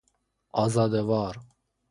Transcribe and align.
آزاده 0.53 1.01
وار 1.03 1.37